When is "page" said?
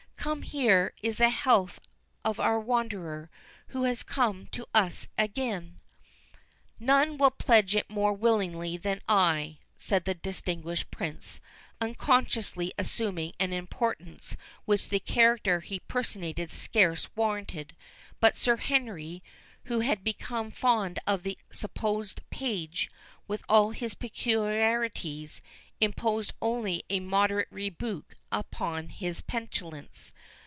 22.29-22.91